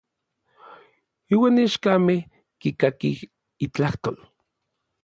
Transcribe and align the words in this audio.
Iuan 1.33 1.55
ichkamej 1.65 2.21
kikakij 2.59 3.17
n 3.25 3.29
itlajtol. 3.65 4.17